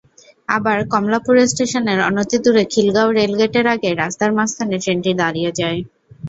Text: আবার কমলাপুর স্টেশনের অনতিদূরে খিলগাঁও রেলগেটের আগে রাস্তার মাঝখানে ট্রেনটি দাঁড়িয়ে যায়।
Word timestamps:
আবার 0.49 0.77
কমলাপুর 0.93 1.35
স্টেশনের 1.47 1.99
অনতিদূরে 2.09 2.63
খিলগাঁও 2.71 3.09
রেলগেটের 3.11 3.65
আগে 3.73 3.89
রাস্তার 3.93 4.31
মাঝখানে 4.37 4.75
ট্রেনটি 4.83 5.11
দাঁড়িয়ে 5.21 5.51
যায়। 5.59 5.79